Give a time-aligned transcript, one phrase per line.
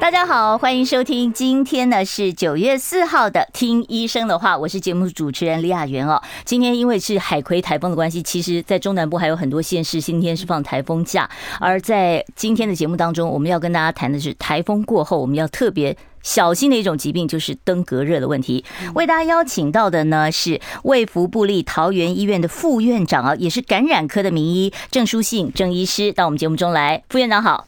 [0.00, 6.20] 大家好，欢迎收听，今天呢是九月四号的《听医生的话》，我是节目主持人李雅媛哦。
[6.44, 11.28] 今天因为是海葵台风的关系，其实在中南部还有很多县市今天是放台风假。
[11.58, 18.62] 而在今天的节目当中，我们要跟大家谈的是台风过后我们要特别小心的一种疾病，就是登革热的问题。
[18.94, 27.02] 为大家邀请到的呢是卫福部立桃园医院的副院长啊，也是感染科的名医郑书信郑医师到我们节目中来。
[27.08, 27.66] 副院长好。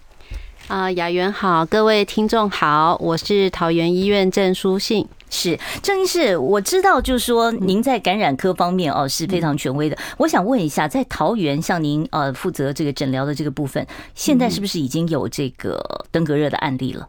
[0.69, 5.07] 啊，雅媛好，各位听众好，我是桃园医院郑书信。
[5.31, 9.97] 是郑医师，我知道，就是说您在感染科方面哦是非常权威的。
[10.17, 17.09] 我想问一下，在桃园像您呃负责这个诊疗的这个部分，现在是不是已经有这个登革热的案例了？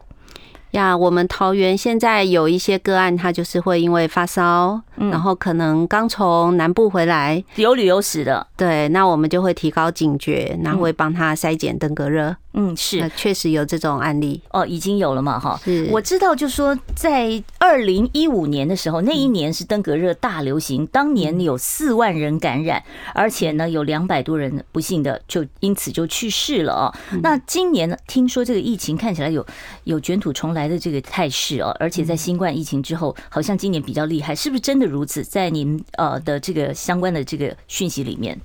[0.72, 12.36] 呀，我们桃园现在有一些个案，他就是会因为发烧，然后可能刚从南部回来，有旅游史的，对，那我们就会提高警觉，然后会帮他筛检登革热。
[12.60, 15.60] 嗯，是，确实有这种案例哦，已经有了嘛，哈。
[15.62, 22.82] 是，我知道，就说在二零一五年的时候，那一年是登革热大流行，当年有四万人感染，
[23.14, 26.94] 而且呢有两百多人不幸的就因此就去世了哦。
[27.22, 29.46] 那今年呢，听说这个疫情看起来有
[29.84, 35.22] 有卷土重来的这个态势哦，而且在新冠疫情之后，好像今年比较厉害，是不是真的如此？
[35.22, 38.36] 在您呃的这个相关的这个讯息里面，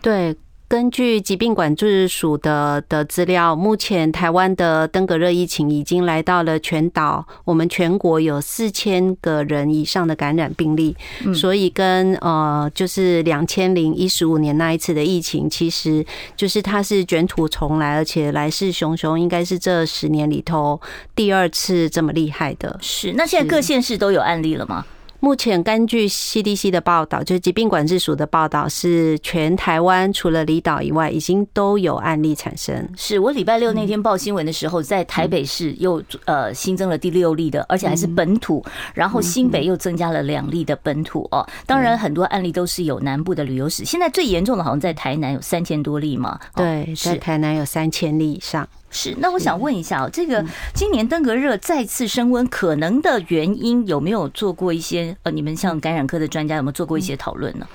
[0.00, 0.36] 对。
[0.68, 10.94] 根据疾病管制署的的资料，目前台湾的登革热疫情已经来到了全岛，我们全国有四千个人以上的感染病例，
[11.34, 16.04] 所以跟呃就是两千零一十五年那一次的疫情，其实
[16.36, 20.78] 就是它是卷土重来，而且来势汹汹，应该是这十年里头
[21.16, 22.78] 第二次这么厉害的。
[22.82, 24.84] 是，那现在各县市都有案例了吗？
[25.20, 32.88] 目前根据 CDC 的报道，就是疾病管制署的报道，是全台湾除了离岛以外，已经都有案例产生。
[32.96, 38.64] 是我礼拜六那天报新闻的时候，在台北市又呃新增了第六例的，而且还是本土，
[38.94, 41.44] 然后新北又增加了两例的本土哦。
[41.66, 43.84] 当然，很多案例都是有南部的旅游史。
[43.84, 46.38] 现在最严重的好像在台南有三千多例嘛？
[46.54, 48.68] 对，在台南有三千例以上。
[48.90, 50.44] 是，那我想问一下哦，这个
[50.74, 57.66] 今年登革热再次升温，可能的原因有没有做过一些呃，你们像感染科的专家有没有做过一些讨论呢？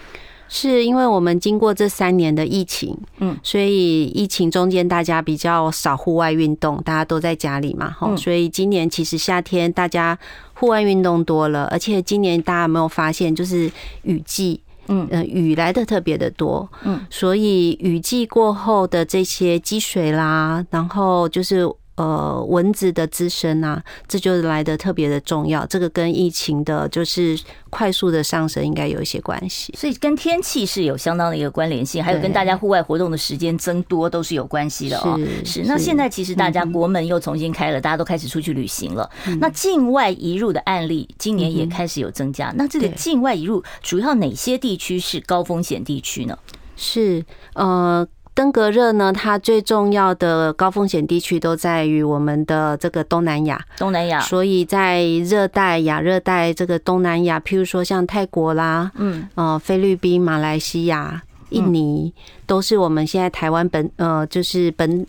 [0.50, 10.18] 是因为我们经过这三年的疫情，嗯，所以疫情中间大家比较少户外运动，大家都在家里嘛，哈，所以今年其实夏天大家
[10.54, 13.72] 户外运动多了，而且今年大家有没有发现，就是
[14.04, 14.60] 雨季。
[14.88, 21.68] 嗯雨来的特别的多，嗯，所以雨季过后的这些积水啦，然后就是。
[21.96, 25.64] 呃，蚊子的滋生啊，这就来的特别的重要。
[25.68, 27.40] 这个跟疫情的就是
[27.70, 35.20] 快速的上升应该有一些关系，所以跟天气是有相当的一个关联性，还有跟大家户外活动的时间增多都是有关系的哦。
[35.46, 35.64] 是，是。
[35.68, 39.08] 那现在其实大家国门又重新开了，大家都开始出去旅行了。
[39.40, 42.52] 那境外移入的案例今年也开始有增加。
[42.56, 46.36] 那这个境外移入主要哪些地区是高风险地区呢？
[46.76, 48.08] 是呃。
[48.36, 53.64] 登革热呢，它最重要的高风险地区都在于我们的这个东南亚。
[53.78, 62.12] 东南亚，所以在热带、亚热带这个东南亚，譬如说像泰国啦，嗯，呃，菲律宾、马来西亚、印尼，
[62.48, 65.06] 都是我们现在台湾本呃，就是本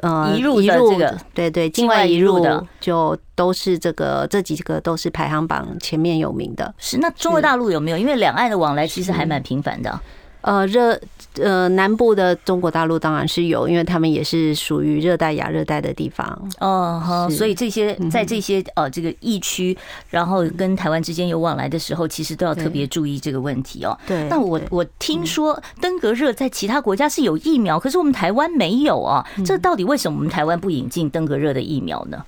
[0.00, 6.74] 呃移入的这个对对，境外移入的就都是这个这几个都是排行榜前面有名的。
[6.78, 7.98] 是那中国大陆有没有？
[7.98, 10.00] 因为两岸的往来其实还蛮频繁的。
[10.44, 11.00] 呃，热
[11.38, 16.26] 呃南部的中国大陆当然是有，因为他们也是属于热带亚热带的地方。
[16.60, 19.74] 哦，好，所以这些在这些呃这个疫区，
[20.10, 23.98] 然后跟台湾之间有往来的时候，其实都要特别注意这个问题哦。
[24.06, 24.28] 对。
[24.28, 29.24] 那我我听说登革热在其他国家是有疫苗，可是我们台湾没有啊。
[29.46, 32.22] 这到底为什么我们台湾不引进登革热的疫苗呢？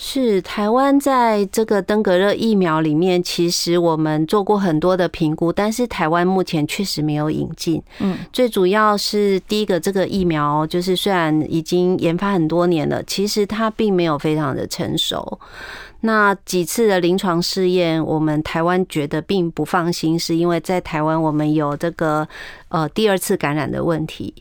[0.00, 7.82] 是台湾在这个登革热疫苗里面，其实我们做过很多的评估，但是台湾目前确实没有引进。
[7.98, 15.40] 嗯，最主要是第一个，这个疫苗就是虽然已经研发很多年了，其实它并没有非常的成熟。
[16.00, 22.26] 那几次的临床试验，我们台湾觉得并不放心，是因为在台湾我们有这个
[22.68, 24.32] 呃第二次感染的问题。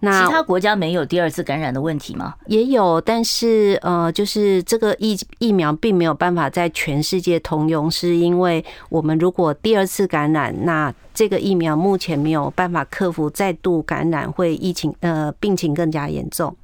[0.00, 2.34] 那其他国家没有第二次感染的问题吗？
[2.46, 16.54] 也有，但是呃，就是这个疫疫苗并没有办法在全世界通用，是因为我们如果第二次感染，那这个疫苗目前没有办法克服再度感染，会疫情呃病情更加严重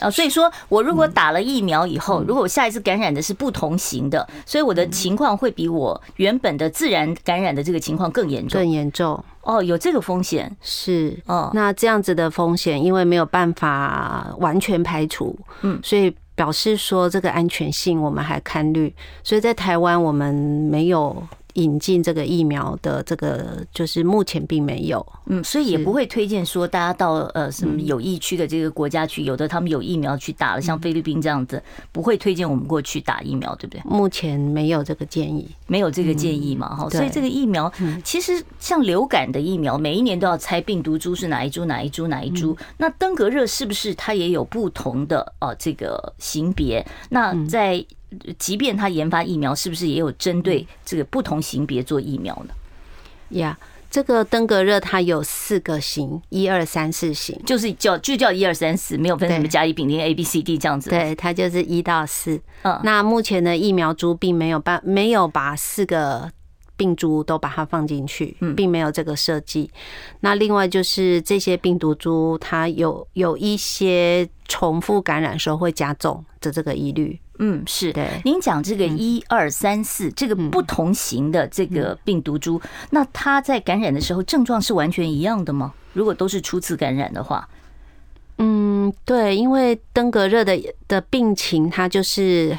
[0.00, 0.10] 呃。
[0.10, 11.50] 所以说我如果打了疫苗以后，如果我下一次感染的是不同型的，所以我的情况会比我原本的自然感染的这个情况更严重，更严重哦，有这个风险是哦。
[11.54, 18.94] 那这样子的风险，因为没有办法完全排除，嗯，所以表示说这个安全性我们还看虑，
[19.24, 21.22] 所以在台湾我们没有。
[21.56, 31.62] 引进这个疫苗的这个，就是目前并没有，嗯，所以也不会推荐说大家到呃什么有疫区的这个国家去，有的他们有疫苗去打了，像菲律宾这样子，
[31.92, 33.82] 不会推荐我们过去打疫苗，对不对？
[33.84, 37.72] 目前没有这个建议，没有这个建议嘛，哈，所以这个疫苗
[38.04, 42.56] 其实像流感的疫苗，每一年都要猜病毒株是哪一株，哪一株，哪一株。
[42.76, 46.86] 那登革热是不是它也有不同的呃这个型别？
[47.08, 47.84] 那在
[48.38, 52.54] 即便他研发疫苗，是不是也有针对这个不同型别做疫苗呢？
[53.30, 53.58] 呀，
[53.90, 60.90] 这个登革热它有四个型，一二三四型，就是叫就叫一二三四，没有分什么甲乙丙丁 A B C D 这样子。
[60.90, 62.40] 对，它就是一到四。
[62.62, 66.30] 嗯，那目前的疫苗株并没有把没有把四个
[66.76, 69.68] 病株都把它放进去，并没有这个设计。
[70.20, 77.18] 那另外就是这些病毒株，它有有一些重复感染时候会加重的这个疑虑。
[77.38, 77.94] 嗯，是。
[78.24, 82.60] 您讲这个一二三四这个不同型的这个病毒株，
[82.90, 85.74] 那它在感染的时候症状是完全一样的吗？
[85.92, 87.48] 如果都是初次感染的话，
[88.38, 92.58] 嗯，对，因为登革热的的病情，它就是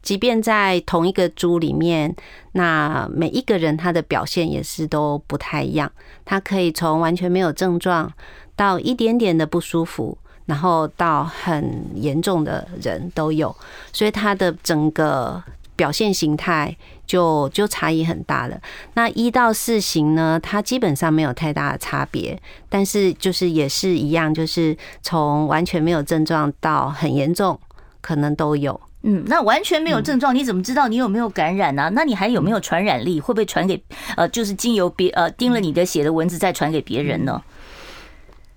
[0.00, 2.14] 即便在同一个株里面，
[2.52, 5.90] 那每一个人他的表现也是都不太一样。
[6.24, 8.12] 它可以从完全没有症状
[8.54, 10.18] 到一点点的不舒服。
[10.48, 13.54] 然后到很严重的人都有，
[13.92, 15.42] 所以它的整个
[15.76, 16.74] 表现形态
[17.06, 18.58] 就就差异很大了。
[18.94, 22.40] 那一到四型呢，它基本上没有太大的差别，
[22.70, 27.60] 但是就是也是一样，就是从完全没有症状到很严重，
[28.00, 28.80] 可能都有。
[29.02, 31.90] 嗯，那完全没有症状，你怎么知道你有没有感染呢？
[31.92, 33.20] 那你还有没有传染力？
[33.20, 33.78] 会不会传给
[34.16, 37.42] 呃，就是经由别呃叮了你的血的蚊子再传给别人呢？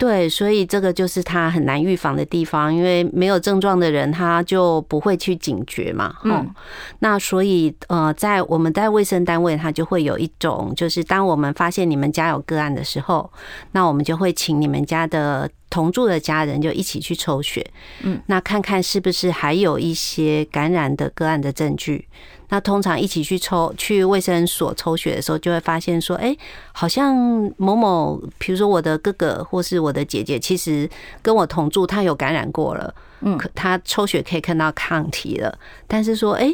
[0.01, 6.15] 对，所以这个就是他很难预防的地方，因为没有症状的人他就不会去警觉嘛。
[6.24, 6.50] 嗯，
[6.98, 13.31] 那所以呃，在我们在卫生单位，他就会有一种，就是当我们发现你们家有个案的时候，
[13.74, 17.66] 那我们就会请你们家的同住的家人就一起去抽血，
[18.04, 22.08] 嗯，那看看是不是还有一些感染的个案的证据。
[22.50, 26.36] 那通常一起去抽去卫生所抽血的时候，就会发现说，哎，
[26.74, 27.16] 好像
[27.56, 30.88] 某某，比如说我的哥哥或是我的姐姐，其实
[31.22, 35.58] 跟我同住，他有感染过了，嗯，他抽血可以看到抗体了，
[35.88, 36.54] 但是说，哎，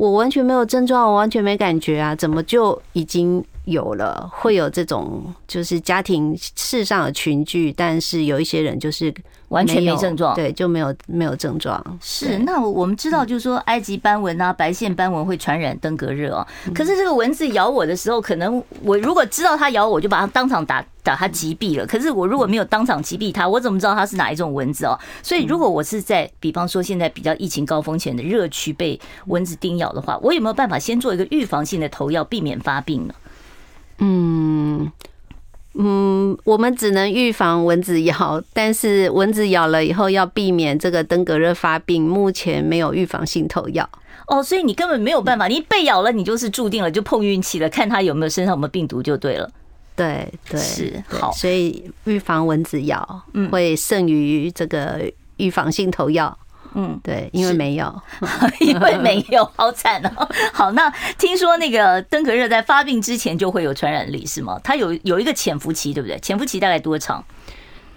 [0.00, 4.26] 我完全没有症状，我完全没感觉啊，怎么就已经有了？
[4.32, 9.14] 会有这种就是家庭事上的群聚，但是有一些人就是。
[9.50, 11.84] 完全没症状，对，就没有没有症状。
[12.00, 16.46] 是，那我们知道，就是说埃及斑纹啊、白线斑纹会传染登革热哦。
[16.72, 21.84] 可是这个蚊子咬我的时候，可能我如果知道它咬我，就把它当场打打它击毙了。
[21.84, 24.96] 可是我如果没有当场击毙它，我怎么知道它是哪一种蚊子哦？
[25.20, 33.14] 所以如果我是在，比方说现在比较疫情高风险的热区被蚊子叮咬的话，我有没有办法先做一个预防性的投药，避免发病呢？
[33.98, 34.92] 嗯。
[35.74, 43.88] 嗯，我们只能预防蚊子咬，但是蚊子咬了以后要避免这个登革热发病，目前没有预防性投药。
[44.26, 49.50] 哦，所以你根本没有办法，你被咬了，你就是注定了，就碰运气了，看他有没有身上有没有病毒就对了。
[49.96, 55.00] 对对是好，所以预防蚊子咬会胜于这个
[55.36, 56.36] 预防性投药。
[56.74, 58.02] 嗯，对，因为没有，
[58.60, 60.28] 因为没有，好惨哦。
[60.52, 64.58] 好，那听说那个登革热在发病之前就会有传染力，是吗？
[64.62, 66.18] 它有有一个潜伏期，对不对？
[66.20, 67.24] 潜伏期大概多长？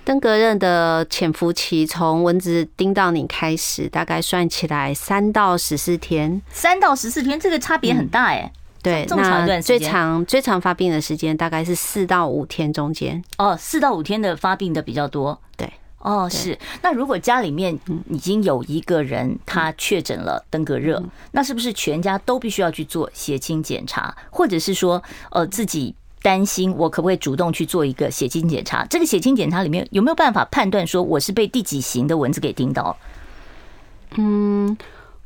[0.06, 6.42] 登革热的潜伏期从蚊子叮到你开始，大概算起来三到十四天。
[6.52, 8.52] 三到十四天，这个差别很大哎。
[8.82, 13.24] 对，这么长一段时间，最长最长发病的时间大概是四到五天中间。
[13.38, 15.40] 哦，四到五天的发病的比较多。
[15.56, 15.72] 对。
[16.04, 16.60] 哦，是。
[16.82, 17.80] 那如果家里面
[18.10, 24.14] 已经有一个人他确诊了登革热，那是不是全家都必须要去做血清检查？
[24.30, 28.86] 或者是说，呃，自己担心我可不可以主动去做一个血清检查？
[28.90, 32.98] 这个血清检查里面有没有办法判断说我是被第几型的蚊子给叮到？
[34.18, 34.78] 嗯，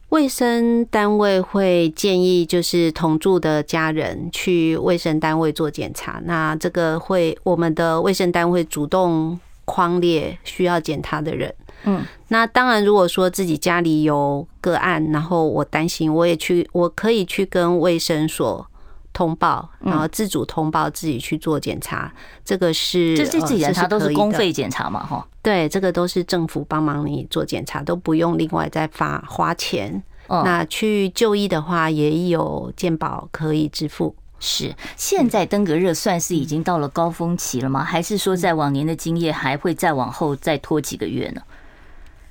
[0.10, 6.22] 卫生单位会建议就是同住的家人去卫生单位做检查。
[6.26, 9.40] 那这个会我们的卫生单位主动。
[9.68, 18.66] 匡列需要检查的人，嗯，那当然，如果说自己家里有个案，然后我担心，我也去，我可以去跟卫生所
[19.12, 22.10] 通报，然后自主通报自己去做检查，
[22.46, 25.06] 这个是这这检查都是公费检查嘛？
[25.06, 30.02] 哈，对，这个都是政府帮忙你做检查，都不用另外再发花钱。
[30.30, 34.16] 那去就医的话，也有健保可以支付。
[34.40, 37.84] 是，现在登革热算是已经到了高峰期了吗？
[37.84, 41.42] 还是说在往年的经验还会再往后再拖几个月呢？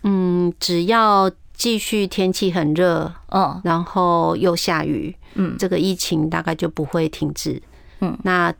[0.02, 7.60] 嗯，只要继续天气很热，嗯，然后又下雨，嗯，这个疫情大概就不会停止。
[8.00, 8.54] 嗯，那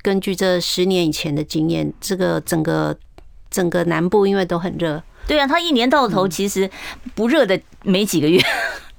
[0.00, 2.96] 根据这十年以前的经验，这个整个
[3.50, 6.70] 整个南部因为都很热，对啊，它一年到头其实
[7.16, 8.40] 不热的没几个月。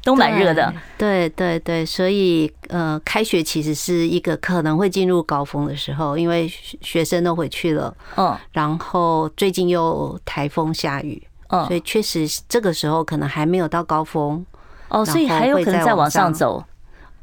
[0.03, 6.48] 都蛮热的，对对对，所以呃，开学其实是一个可能会进入高峰的时候，因为
[6.81, 14.45] 学生都回去了，嗯，然后最近又台风下雨，嗯，所以确实这个时候可能还没有到高峰，
[14.89, 16.63] 哦，所以还有可能再往上走，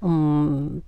[0.01, 0.81] 嗯，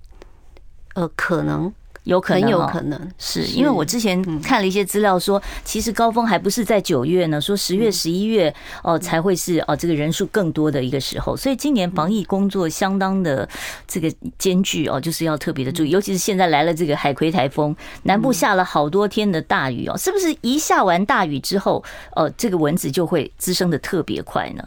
[0.95, 1.71] 呃，可能。
[2.03, 13.47] 有可能，很有可能是因为我之前看了一些资料，说其实高峰还不是在九月呢，说十月、十一月哦才会是哦这个人数更多的一个时候，所以今年防疫工作相当的
[13.87, 21.83] 这个艰巨哦，就是要特别的注意，尤其是现在来了这个海葵台风，南部下了好多天的大雨哦，是不是一下完大雨之后，
[22.15, 24.63] 呃，这个蚊子就会滋生的特别快呢？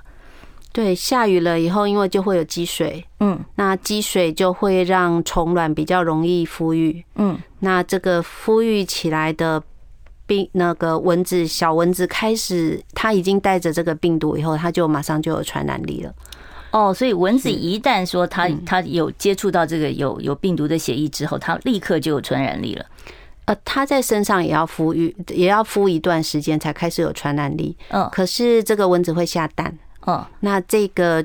[0.76, 9.62] 对，下雨了以后，因为就会有积水，嗯，那积水就会让虫卵比较容易孵育，嗯，那这个孵育起来的
[10.26, 16.14] 病，那个蚊子小蚊子开始，它已经带着这个病毒以后，它就马上就有传染力了。
[16.72, 22.84] 哦，所以蚊子一旦说它它有接触到这个有有病毒的血液之后，它立刻就有传染力了。
[23.46, 27.74] 呃，它在身上也要孵育，也要孵一段时间才开始有传染力。
[27.88, 29.74] 嗯，可是这个蚊子会下蛋。
[30.06, 31.24] 哦，那这个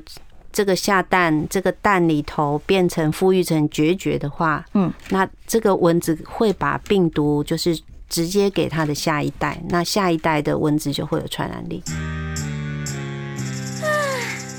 [0.52, 11.82] 这个下蛋，这个蛋里头变成孵育成孑孓的话，嗯，那这个蚊子会把病毒就是直接给它的下一代，那下一代的蚊子就会有传染力。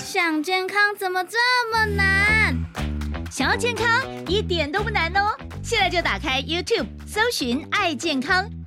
[0.03, 1.37] 想健康怎么这
[1.71, 2.55] 么难？
[3.29, 3.85] 想要健康
[4.27, 8.47] 一点都不难哦，现在就打开 YouTube 搜寻“爱健康”，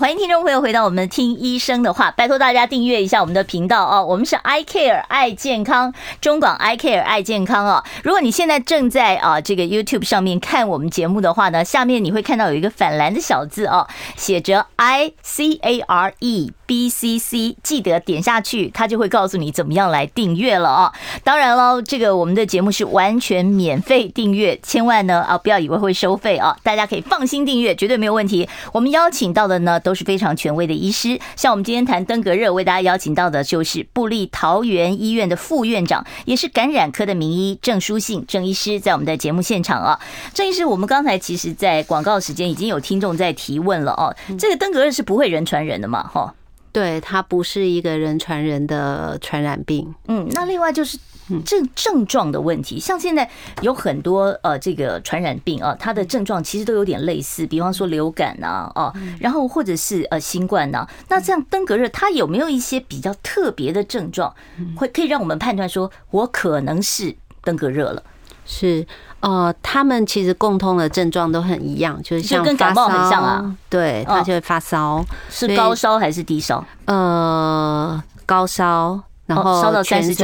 [0.00, 4.02] 欢迎听众朋友回到我们听医生的话，拜托大家订阅一下我们的频道哦。
[4.02, 5.92] 我们是 I Care 爱健康，
[6.22, 7.84] 中广 I Care 爱健康哦。
[8.02, 16.52] 如果你现在正在啊这个 YouTube 上面看我们节目的话呢，下面你会看到有一个反蓝的小字哦，写着 I C A R E。
[16.70, 20.92] B C C，记得点下去，它就会告诉你怎么样来订阅了啊！
[21.24, 26.56] 当然喽，这个我们的节目是完全免费订阅，千万呢啊不要以为会收费啊！
[26.62, 28.48] 大家可以放心订阅，绝对没有问题。
[28.72, 39.98] 我们邀请到的呢都是非常权威的医师，像我们今天谈登革热，为大家邀请到的就是布利桃园医院的副院长，也是感染科的名医郑书信郑医师，在我们的节目现场啊。
[40.32, 46.04] 郑医师，我们刚才其实在广告时间已经有听众在提问了哦，这个登革热是不会人传人的嘛？
[46.04, 46.32] 哈。
[46.72, 49.94] 对，它不是一个人传人的传染病。
[50.08, 50.98] 嗯，那另外就是
[51.44, 53.28] 症症状的问题，像现在
[53.62, 60.86] 有很多呃这个传染病啊，它的症状其实都有点类似，比方说流感呐，哦，然后或者是呃新冠呐。
[61.08, 64.34] 那这样登革热，它有没有一些比较特别的症状，
[64.76, 68.02] 会可以让我们判断说我可能是登革热了？
[68.46, 68.86] 是。
[69.20, 73.54] 呃，他们其实共通的症状都很一样，就是像跟感冒很像啊。
[73.68, 76.64] 对，他就会发烧，是高烧还是低烧？
[76.86, 80.14] 呃，高烧，然后烧到三十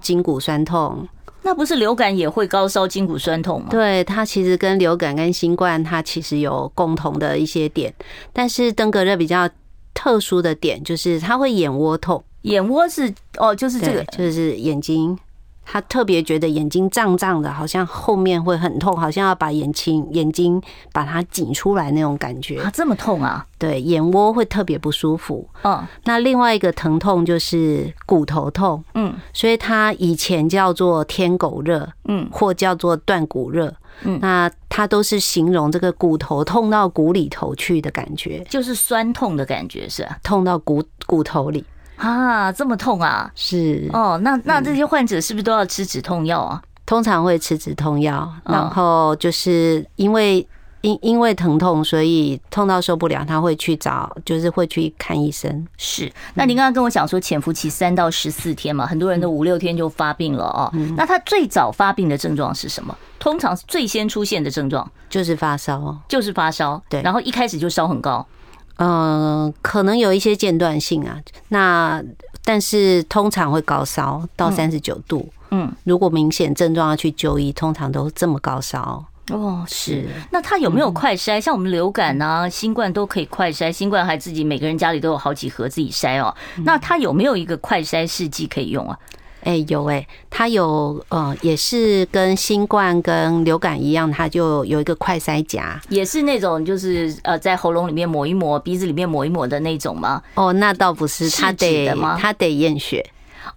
[0.00, 1.06] 筋骨酸痛。
[1.42, 3.66] 那不是流感也会高烧、筋骨酸痛吗？
[3.70, 7.92] 对，它其实跟流感跟新冠，它其实有共同的一些点，
[8.32, 9.46] 但是登革热比较
[9.92, 12.22] 特殊的点就是它会眼窝痛。
[12.42, 15.18] 眼窝是哦，就是这个，就是眼睛。
[15.64, 20.60] 他特别觉得眼睛胀胀的，好像后面会很痛，好像要把眼睛眼睛
[20.92, 23.46] 把它挤出来那种感觉啊，这么痛啊？
[23.58, 25.48] 对，眼窝会特别不舒服。
[25.62, 28.84] 嗯，那另外一个疼痛就是骨头痛。
[28.94, 33.74] 嗯，所以它以前叫做天狗热，嗯，或叫做断骨热。
[34.02, 40.18] 嗯，那它都是形容这个骨头痛到骨里头去的感觉，就是酸痛的感觉，是吧？
[40.22, 41.64] 痛到骨骨头里。
[41.96, 43.30] 啊，这么痛啊！
[43.34, 46.62] 是哦，那那这些患者是不是都要吃止痛药啊？
[46.86, 50.46] 通常会吃止痛药，然后就是因为
[50.82, 55.66] 因因为疼痛，所以痛到受不了，他会去找，就是会去看医生。
[55.78, 60.70] 是，那您刚刚跟我讲说潜伏期三到十四天嘛，很多人都五六天就发病了哦。
[60.94, 62.94] 那他最早发病的症状是什么？
[63.18, 66.82] 通常最先出现的症状就是发烧，就是发烧。
[66.90, 68.26] 对，然后一开始就烧很高。
[68.76, 71.20] 嗯，可能有一些间断性啊。
[71.48, 72.02] 那
[72.44, 75.28] 但是通常会高烧到三十九度。
[75.50, 79.04] 嗯，如果明显症状要去就医，通常都这么高烧。
[79.30, 80.06] 哦，是。
[80.30, 81.40] 那他有没有快筛？
[81.40, 86.34] 像我们流感啊、新冠都可以快筛，新冠还自己每个人家里都有好几盒自己筛哦。
[86.64, 88.98] 那他有没有一个快筛试剂可以用啊？
[89.44, 100.22] 哎，有哎，他有呃，也是跟新冠跟流感一样，他就有一个快塞夹，也是那种就是呃，在喉咙里面抹一抹，鼻子里面抹一抹的那种吗？
[100.34, 103.04] 哦，那倒不是，他得他得验血。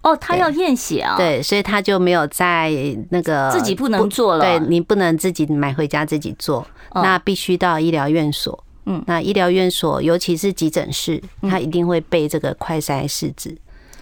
[0.02, 1.16] 哦，他要验血啊？
[1.16, 2.70] 对，所以他就没有在
[3.10, 4.44] 那个自己不能做了。
[4.44, 6.64] 对，你不能自己买回家自己做，
[6.94, 8.62] 那必须到医疗院所。
[8.84, 13.56] 嗯，那医疗院所尤其是急诊室，他一定会备这个快筛试纸。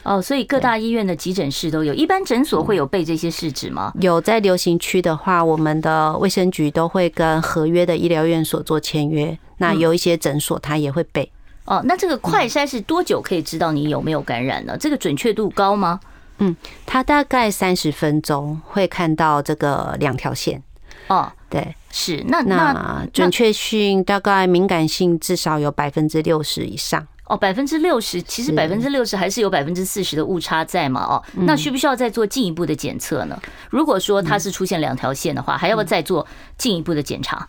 [0.07, 3.93] 哦，所以各大医院的急诊室都有，一般诊所会有备这些试纸吗？
[4.01, 9.37] 有，在流行区的话，我们的卫生局都会跟合约的医疗院所做签约。
[9.59, 11.29] 那有一些诊所它也会备。
[11.65, 14.77] 哦，那这个快筛是多久可以知道你有没有感染呢？
[14.79, 15.99] 这个准确度高吗？
[16.39, 16.55] 嗯，
[16.87, 20.63] 它大概三十分钟会看到这个两条线。
[21.09, 27.05] 哦，对，是那那准确性大概敏感性至少有百分之六十以上。
[27.27, 31.03] 哦，百分之六十，其实百分之六十还是有百分之四十的误差在嘛？
[31.03, 33.37] 哦，那需不需要再做进一步的检测呢？
[33.69, 37.47] 如果说它是出现两条线的话，还要不要再做进一步的检查？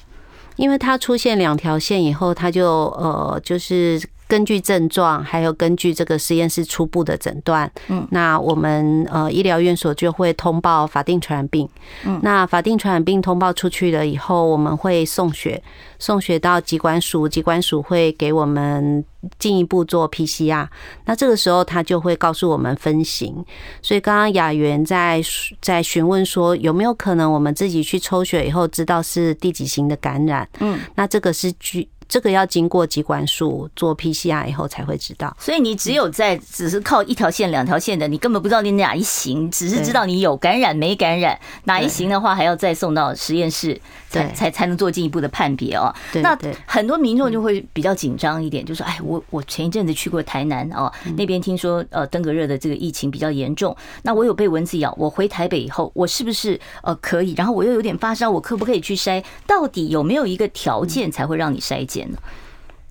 [0.56, 11.68] 因为它出现两条线以后，它就呃，就是根据症状，还有根据这个实验室初步的诊断，嗯，那我们呃医疗院所就会通报法定传染病，
[12.06, 15.62] 嗯，那法定传染病通报出去了以后，我们会送血，
[15.98, 19.04] 送血到疾管署，疾管署会给我们
[19.40, 20.68] 进一步做 PCR，
[21.06, 23.46] 那这个时候他就会告诉我们分型。
[23.82, 25.22] 所以刚刚雅媛在
[25.62, 30.48] 在询问说，有没有可能我们自己去抽血以后知道是第几型的感染？
[30.60, 31.88] 嗯，那这个是据。
[32.08, 41.38] 这个要经过疾管署做 PCR 以后才会知道，所以你只有在只是靠一条线、两条线的，你根本不知道你哪一型，只是知道你有感染没感染。
[41.66, 45.94] 哪一型的话，还要再送到实验室才才才能做进一步的判别哦。
[46.14, 57.34] 那很多民众就会比较紧张一点，就说：“哎，我我前一阵子去过台南哦，那边听说呃登革热的这个疫情比较严重，那我有被蚊子咬，我回台北以后，我是不是呃可以？
[57.36, 59.22] 然后我又有点发烧，我可不可以去筛？
[59.46, 61.97] 到底有没有一个条件才会让你筛检？”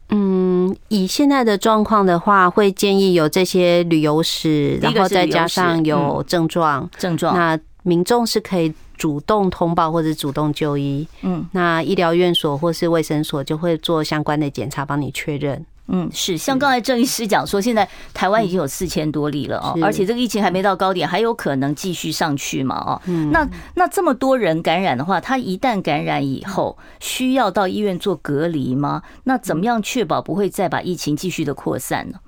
[0.08, 11.06] 嗯，以现在的状况的话，会建议有这些旅游史，然后再加上有症状，症状，那民众是可以主动通报或者主动就医。
[11.22, 15.64] 嗯，那医疗院所或是卫生所就会做相关的检查，帮你确认。
[15.88, 23.00] 嗯，是像刚才郑医师讲说，现在台湾已经有四千多例了哦，而且这个疫情还没到高点，还有可能继续上去嘛哦。
[23.30, 29.02] 那那这么多人感染的话，他一旦感染以后，需要到医院做隔离吗？
[29.24, 32.18] 那怎么样确保不会再把疫情继续的扩散呢？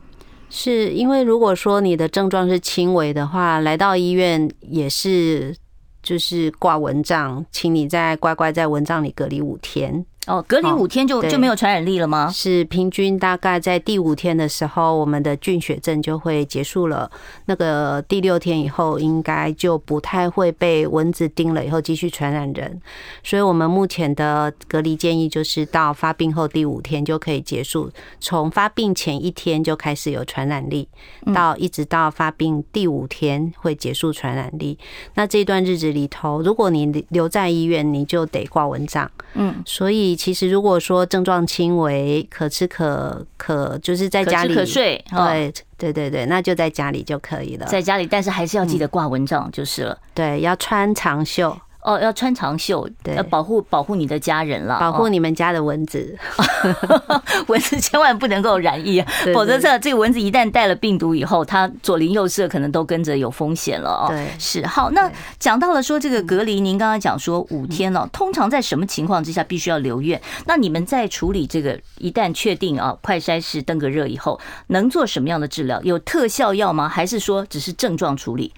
[0.51, 5.55] 是因为如果说你的症状是轻微的话，来到医院也是
[6.03, 10.07] 就是挂蚊帐，请你再乖乖在蚊帐里隔离五天。
[10.27, 12.31] 哦，隔离五天就就没有传染力了吗？
[12.31, 17.11] 是平均大概在第五天的时候，我们的菌血症就会结束了。
[17.47, 22.79] 那个第六天以后，应该就不太会被蚊子叮了以后继续传染人。
[23.25, 30.87] 所以我们目前的隔离建议就是到发病后第五天就可以结束，从发病前一天就开始有传染力，
[31.33, 34.79] 到一直到发病第五天会结束传染力。
[35.15, 39.11] 那这段日子里头，如果你留在医院，你就得挂蚊帐。
[39.33, 40.18] 嗯，所以。
[40.19, 47.65] 其实，如果说症状轻微，可吃可可，就是在家里可睡，对对对对，那就在家里就可以了。
[47.67, 49.97] 在家里，但是还是要记得挂蚊帐就是了。
[50.13, 51.57] 对，要穿长袖。
[51.89, 56.19] 哦，要穿长袖，对，要保护保护你的家人了，保护你们家的蚊子，
[57.49, 64.09] 蚊子千万不能够染疫，否则这这个蚊子一旦带了病毒以后，它左邻右舍可能都跟着有风险了哦。
[64.11, 64.91] 对，是好。
[64.91, 70.21] 那讲到了说这个隔离，您刚刚讲说五天了，通常在什么情况之下必须要留院？
[70.45, 75.81] 那你们在处理这个一旦确定啊快筛是登革热以后，能做什么样的治疗？
[75.81, 76.87] 有特效药吗？
[76.87, 78.53] 还是说只是症状处理？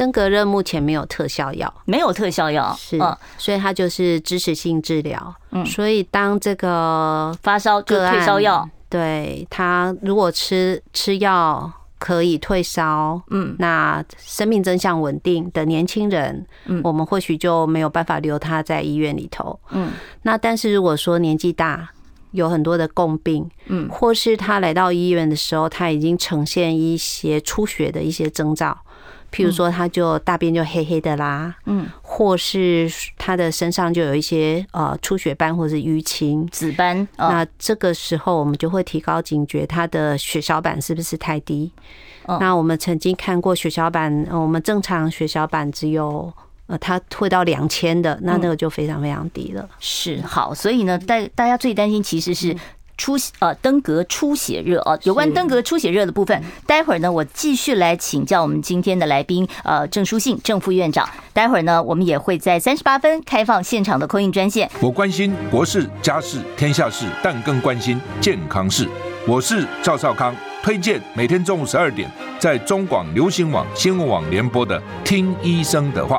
[0.00, 2.98] 登革热目前没有特效药，没有特效药是，
[3.36, 5.34] 所以它就是支持性治疗。
[5.50, 21.86] 嗯，所以当这个发烧就退烧药，对他如果吃吃药可以退烧，嗯，那生命真相稳定的年轻人，嗯，我们或许就没有办法留他在医院里头，嗯，那但是如果说年纪大，
[22.30, 28.78] 有很多的共病，嗯，或是他来到医院的时候，他已经呈现一些出血的一些征兆。
[29.32, 41.72] 譬如说，他就大便就黑黑的啦，嗯，或是他的身上就有一些呃出血斑或是淤青、紫斑，那这个时候我们就会提高警觉，他的血小板是不是太低？
[42.40, 46.32] 那我们曾经看过血小板，我们正常血小板只有
[46.66, 49.68] 呃，它会到两千的，那那个就非常非常低了。
[49.78, 52.56] 是好，所以呢，大大家最担心其实是。
[53.00, 61.08] 出呃登革出血热啊，有关登革出血热的部分，待会儿呢，我继续来请教我们今天的来宾呃郑书信郑副院长。
[61.32, 64.70] 待会儿呢，我们也会在三十八分开放现场的 call in 专线。
[64.80, 68.86] 我关心国事家事天下事，但更关心健康事。
[69.26, 76.18] 我是赵少康，推荐每天中午十二点在中广流行网新闻网联播的《听医生的话》。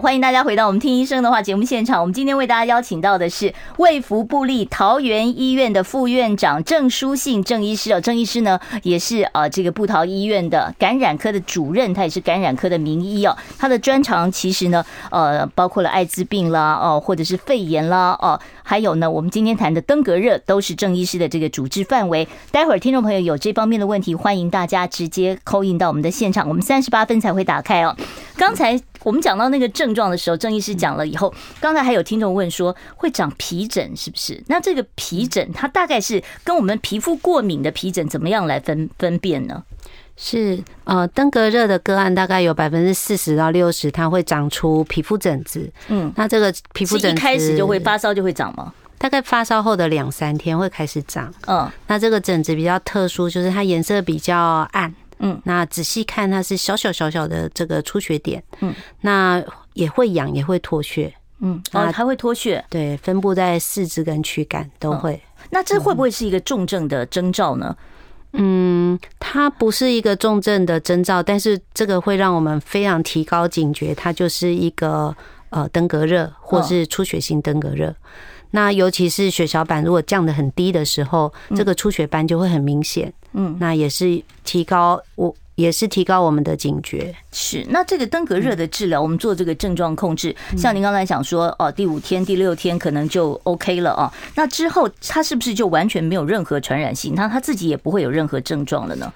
[0.00, 2.00] 欢迎大家回到我们听医生的话节目现场。
[2.00, 8.00] 我们今天为大家邀请到的是卫福部立桃园医院的副院长郑书信郑医师哦。
[8.00, 13.36] 郑医师呢也是呃这个布桃医院的感染科的主任，他也是感染科的名医哦。
[13.58, 22.28] 他的专长其实呢呃包括了艾滋病啦哦，或者是肺炎啦哦，还有呢我们今天谈的登革热都是郑医师的这个主治范围。
[22.50, 27.96] 待会儿听众朋友有这方面的问题，欢迎大家直接 call in 到我们的现场，我们三十八分才会打开哦。
[28.36, 28.78] 刚才。
[29.04, 34.42] 我们讲到那个症状的时候，郑医师讲了以后，刚才还有听众问说会长皮疹是不是？
[34.48, 39.62] 那这个皮疹它大概是跟我们皮肤过敏的皮疹怎么样来分分辨呢？
[40.20, 45.70] 是呃，登革热的个案大概有百分之四十到六十，它会长出皮肤疹子。
[45.86, 48.74] 嗯，那这个皮肤疹子一开始就会发烧就会长吗？
[48.98, 51.32] 大概发烧后的两三天会开始长。
[51.46, 54.36] 嗯，那这个疹子比较特殊，就是它颜色比较
[54.72, 54.92] 暗。
[55.20, 59.40] 嗯，那仔细看，它是小小小小的这个出血点，嗯，那
[59.74, 65.20] 也会痒，也会脱血，嗯，哦，还会脱血，对，分布在四肢跟躯干都会。
[65.50, 67.76] 那这会不会是一个重症的征兆呢？
[67.78, 67.84] 嗯，
[69.18, 75.14] 它不是一个重症的征兆，但是这个会让我们非常提高警觉，它就是一个
[75.50, 77.94] 呃登革热或是出血性登革热。
[78.50, 83.12] 那尤其是血小板如果降得很低的时候，这个出血斑就会很明显。
[83.32, 87.12] 嗯，那也是提高我也是提高我们的警觉。
[87.32, 94.12] 是，那这个登革热的治疗，我们做这个症状控制，像您刚才讲说，哦，第五天、第六天可能就 OK 了啊。
[94.36, 97.12] 那之后他是不是就完全没有任何传染性？
[97.16, 99.12] 那他自己也不会有任何症状了呢？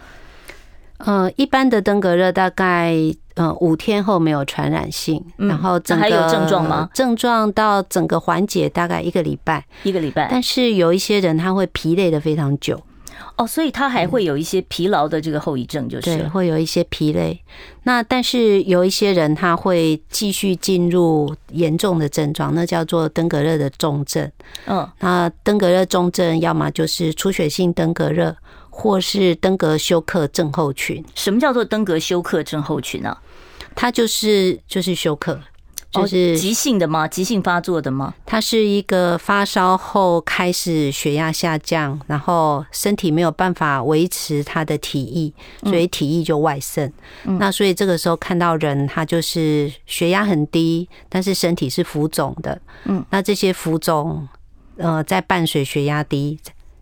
[0.99, 2.97] 呃，一般的登革热大概
[3.35, 6.89] 呃五天后没有传染性，然后整个还有症状吗？
[6.93, 10.27] 症状到整个缓解大概一个礼拜，一个礼拜。
[10.29, 12.81] 但是有一些人他会疲累的非常久，
[13.37, 17.41] 哦，所以他还会有一些疲劳的这个后遗症，就是对，会有一些疲累。
[17.85, 24.31] 那但是有一些人他会继续进入严重的症状，那叫做登革热的重症。
[24.67, 28.37] 嗯，那登革热重症要么就是出血性登革热。
[28.75, 31.05] 或是登革休克症候群。
[31.15, 33.23] 什么叫做登革休克症候群呢、啊？
[33.75, 35.39] 它就是就是休克，
[35.93, 37.07] 就是急性的吗？
[37.07, 38.15] 急性发作的吗？
[38.25, 45.33] 它是一个发烧后开始血压下降，然后身体没有办法维持他的体液，
[45.69, 46.93] 所以体液就外渗。
[47.39, 52.61] 那所以这个时候看到人，他就是血压很低，但是身体是浮肿的。
[52.85, 54.27] 嗯，那这些浮肿，
[54.77, 56.39] 呃，在伴随血压低。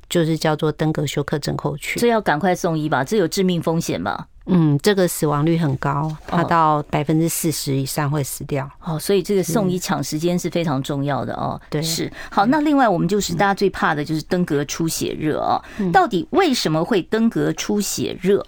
[0.08, 3.04] 就是叫做登革休克症候群，这要赶快送医吧？
[3.04, 4.26] 这有致命风险吧？
[4.46, 8.68] 嗯，这个死亡率很高，它到百分之四十以上会死掉。
[8.82, 11.60] 哦，所以这个送医抢时间是非常重要的哦。
[11.68, 12.10] 对，是。
[12.30, 15.62] 好，那另外我们就是大家最怕的就是登革出血热哦。
[15.92, 18.44] 到底为什么会登革出血热？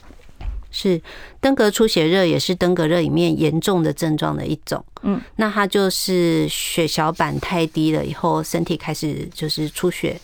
[0.75, 1.01] 是
[1.39, 4.83] 登革出血热也是登革热里面严重的症状的一种。
[5.03, 10.19] 嗯，那它就是血小板太低了以后，身体开始就是出血。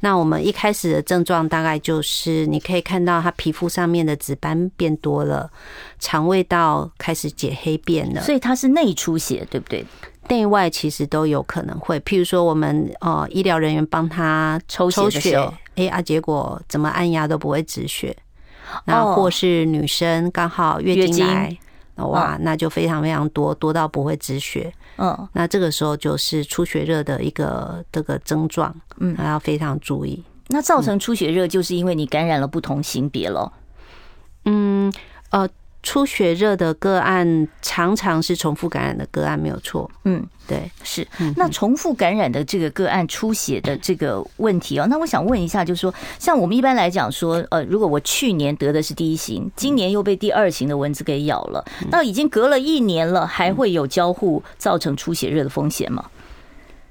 [0.00, 5.50] 那我们一开始的症状大概就是，你可以看到他皮肤上面的紫斑变多了，
[5.98, 9.84] 肠胃道开始解黑便了，所以它是内出血，对不对？
[10.28, 11.98] 内外其实都有可能会。
[12.00, 18.16] 譬如说，我们呃医疗人员帮他抽血的时候，哎啊，结果怎么按压都不会止血，
[18.84, 21.56] 那或是女生刚好月经来。
[22.06, 24.72] 哇，那就非常非常多，多到不会止血。
[24.96, 30.22] 嗯，那这个时候就是出血热的一个这个症状，嗯，还要非常注意。
[30.48, 33.52] 那造成出血热，就是因为你感染了不同型别了。
[34.44, 34.92] 嗯，
[35.30, 35.48] 呃。
[35.82, 39.90] 出血热的个案常常是重复感染的个案，没有错。
[40.04, 41.06] 嗯，对，是。
[41.36, 56.04] 那重复感染的这个个案出血的这个问题哦，那我想问一下，就是说，像我们一般来讲说，呃，如果我去年得的是第一型，今年又被第二型的蚊子给咬了，那已经隔了一年了，还会有交互造成出血热的风险吗？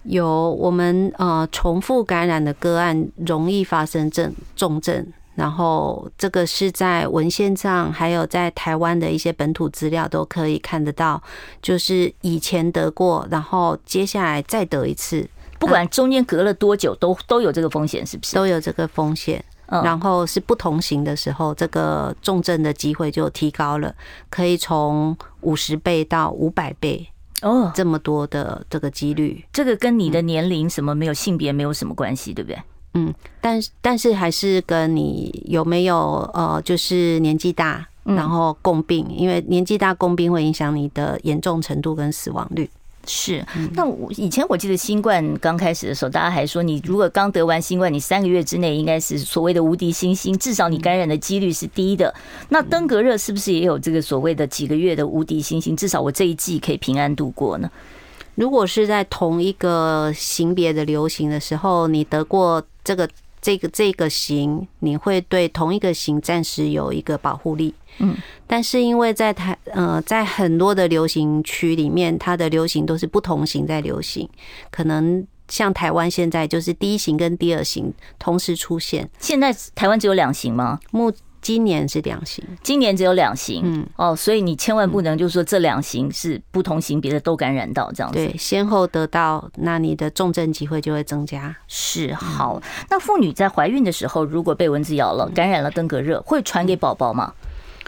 [0.03, 5.05] 有，我们呃重复感染的个案容易发生症重症。
[5.37, 11.21] 然后这个是在文献上，还有在台湾的一些本土资料都可以看得到，
[11.61, 18.35] 就是以前得过，然后接下来再得一次，不管中间隔了多久，都都有这个风险，是不是？
[18.35, 19.41] 都有这个风险。
[19.83, 23.93] 然后是不同型的时候，这个重症的机会就提高了，
[24.29, 27.05] 可以从五十倍到五百倍
[27.41, 29.43] 哦，这么多的这个几率。
[29.51, 32.57] 这个跟你的年龄什么没有，性别没有什么关系，对不对？
[32.97, 42.67] 嗯，但是但是还是跟你有没有呃，就是年纪大，然后共病，因为年纪大共病会影响你的严重程度跟死亡率。
[43.09, 52.13] 是，那我以前我记得新冠刚开始的时候，大家还说你如果刚得完新冠，你三个月之内应该是所谓的无敌星星，至少你感染的几率是低的。
[52.49, 55.73] 那登革热是不是也有这个所谓的几个月的无敌星星？
[55.77, 57.71] 至少我这一季可以平安度过呢？
[58.37, 62.65] 如果是在同一个型别的流行的时候，你得过。
[62.87, 63.05] 这个
[63.41, 68.15] 这个这个型，你会对同一个型暂时有一个保护力，嗯，
[68.47, 74.29] 但是因为在台呃在很多的流行区里面，它的流行都是不同型在流行，
[74.71, 79.09] 可能像台湾现在就是第一型跟第二型同时出现。
[79.19, 80.79] 现在台湾只有两型吗？
[80.91, 81.11] 目
[81.47, 91.55] 今年是两型，今年只有两型，嗯，哦，所以你千万不能就是说这两型是不同型别的都感染到这样子，对，先后得到，那你的重症机会就会增加。
[91.69, 97.33] 是，好，那妇女在怀孕的时候，如果被蚊子咬了，感染了登革热，会传给宝宝吗？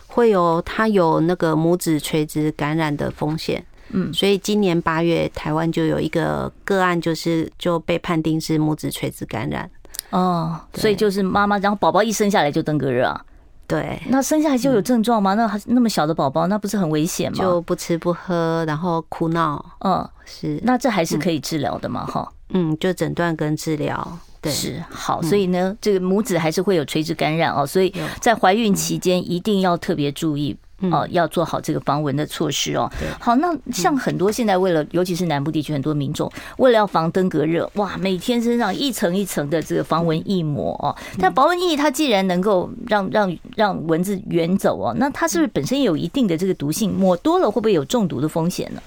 [0.08, 3.62] 会有，它有那个母子垂直感染的风险。
[3.90, 9.70] 嗯，所以今年八月台湾就有一个个案，就是就被判定是母子垂直感染。
[10.12, 13.26] 哦，所以就是妈妈，然后宝宝一生下来就登革热啊。
[13.70, 15.36] 对，那生下来就有症状吗？
[15.36, 17.38] 那还那么小的宝宝，那不是很危险吗？
[17.38, 19.64] 就不吃不喝，然后哭闹。
[19.82, 20.60] 嗯，是。
[20.64, 22.04] 那这还是可以治疗的嘛？
[22.08, 24.20] 哈，嗯，就诊断跟治疗。
[24.42, 25.22] 对，是好。
[25.22, 27.64] 所以呢，这个母子还是会有垂直感染哦。
[27.64, 30.58] 所以在怀孕期间一定要特别注意。
[30.92, 32.90] 哦，要做好这个防蚊的措施哦。
[33.20, 40.96] 好，那像很多现在为了，尤其是南部地区很多民众为了要防登革热，哇，每天身上一层一层的这个防蚊液膜哦。
[41.20, 46.94] 但防蚊液它既然能够让让让蚊子远走哦，那它是不是本身也有一定的这个毒性？
[46.94, 48.82] 抹多了会不会有中毒的风险呢？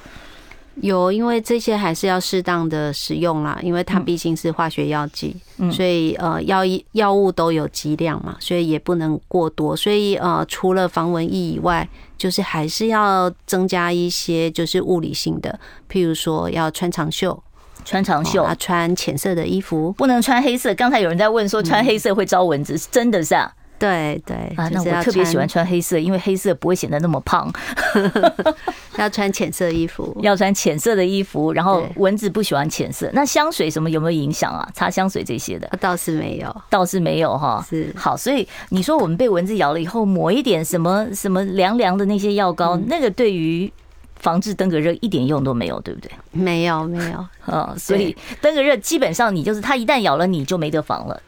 [0.76, 5.36] 有，因为这些还是要适当的使用啦，因为它毕竟是化学药剂，
[5.70, 9.76] 所以呃药药物都有剂量嘛，所以也不能过多。
[9.76, 17.42] 所以呃除了防蚊液以外，就是还是要增加一些就是物理性的，譬如说要穿长袖，
[17.84, 20.74] 穿长袖啊，穿浅色的衣服，不能穿黑色。
[20.74, 23.52] 刚才有人在问说穿黑色会招蚊子，是真的是啊？
[23.82, 27.52] 对对啊，那我特别喜欢穿黑色，因为黑色不会显得那么胖。
[28.96, 33.10] 要穿浅色衣服， 要穿浅色的衣服，然后蚊子不喜欢浅色。
[33.12, 34.68] 那香水什么有没有影响啊？
[34.72, 37.64] 擦香水这些的倒是没有，倒是没有哈。
[37.68, 43.72] 是好，所以你说我们被蚊子咬了以后抹一点什么什么凉凉的那些药膏，那个对于
[44.20, 46.10] 防治登革热一点用都没有，对不对？
[46.30, 51.20] 没有没有啊， 所以登革热基本上你就是它一旦咬了你就没得防了。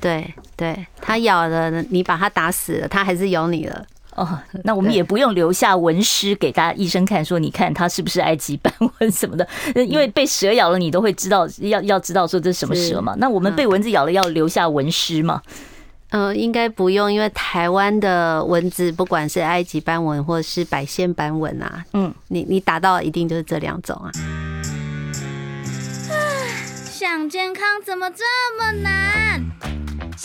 [0.00, 3.86] 对对，它咬了你，把它打死了，它还是咬你了。
[4.14, 13.14] 哦，那我们也不用留下蚊尸给大家医生看，说你看它是不是埃及斑纹什么的，因为被蛇咬了，你都会知道要要知道说这是什么蛇嘛。
[13.18, 15.42] 那我们被蚊子咬了要留下蚊尸吗？
[16.10, 24.10] 嗯，应该不用，因为台湾的蚊子不管是埃及斑蚊或者是百线斑蚊啊，嗯，你你打到一定就是这两种啊。
[26.88, 28.24] 想健康怎么这
[28.56, 29.25] 么难？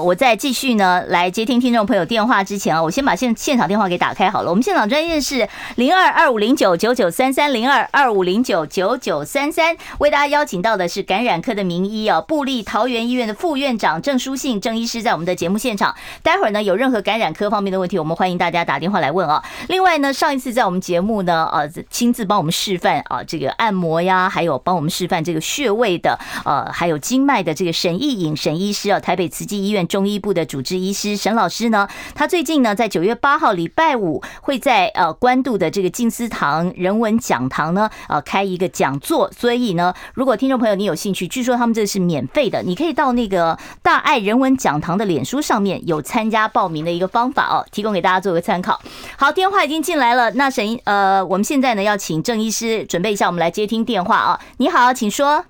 [0.00, 4.50] 我在继续呢来接听听众朋友电话之前啊，我先把现现场电话给打开好了。
[4.50, 15.94] 我们现场专线是零二二五零九九九三三零二二五零九九九三三，为大家邀请到的是感染科的名医啊，部立桃园医院的副院长郑书信郑医师在我们的节目现场。
[16.22, 19.44] 待会儿呢有任何感染科方面的问题，我们欢迎大家打电话来问啊。
[19.68, 29.83] 另外呢，上一次在我们节目呢，呃，亲自帮我们示范啊这个按摩呀，还有帮我们示范这个穴位的，呃，还有经脉的这个沈义颖沈医师啊，台北慈济医院。
[29.86, 48.80] 中医部的主治医师沈老师呢，他最近呢在九月八号礼拜五会在呃关渡的这个静思堂人文讲堂呢呃开一个讲座，所以呢，如果听众朋友你有兴趣，据说他们这是免费的，你可以到那个大爱人文讲堂的脸书上面有参加报名的一个方法哦，提供给大家做个参考。
[49.16, 54.40] 好，电话已经进来了，那沈呃，我们现在呢要请郑医师准备一下，我们来接听电话啊。
[54.58, 55.44] 你好，请说。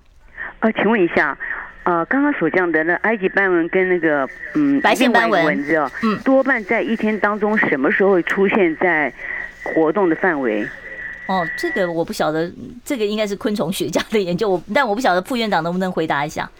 [0.61, 1.37] 呃，请问一下。
[1.85, 9.13] 啊，刚刚所讲的那埃及斑纹跟那个嗯白线斑纹，蚊子哦，嗯，多半在一天当中什么时候会出现在
[9.63, 10.67] 活动的范围？
[11.27, 12.51] 哦，这个我不晓得，
[12.85, 16.51] 这个应该是昆虫学家的研究，我但我不晓得副院长能不能回答一下。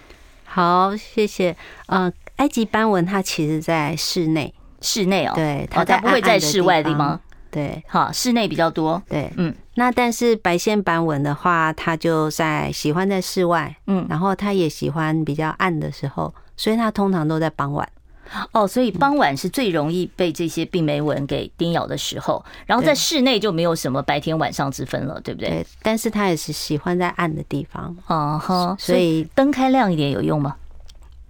[0.45, 1.57] 好，谢谢。
[1.87, 7.19] 呃，埃及斑纹它其实在室内，室内哦，对，它它不会在室外的地方。
[7.51, 9.03] 对，好，室内比较多。
[9.09, 17.89] 对，嗯，那但是白线斑纹的话，它就在喜欢在室外，嗯，然后它也喜欢比较暗的时候，所以它通常都在傍晚。
[18.53, 25.51] 哦，所以傍晚是最容易被这些病媒蚊给叮咬的时候，然后在室内就没有什么白天晚上之分了，对不对？
[25.51, 27.95] 对，但是它也是喜欢在暗的地方。
[28.07, 30.57] 哦，哈，所以灯开亮一点有用吗？